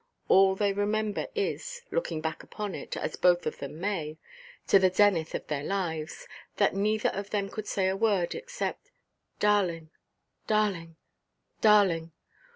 All 0.29 0.55
they 0.55 0.73
remember 0.73 1.27
is—looking 1.35 2.21
back 2.21 2.41
upon 2.41 2.73
it, 2.73 2.97
as 2.97 3.15
both 3.15 3.45
of 3.45 3.59
them 3.59 3.79
may, 3.79 4.17
to 4.65 4.79
the 4.79 4.89
zenith 4.91 5.35
of 5.35 5.45
their 5.45 5.63
lives—that 5.63 6.73
neither 6.73 7.09
of 7.09 7.29
them 7.29 7.49
could 7.49 7.67
say 7.67 7.87
a 7.87 7.95
word 7.95 8.33
except 8.33 8.89
"darling, 9.39 9.91
darling, 10.47 10.95
darling!" 11.61 12.13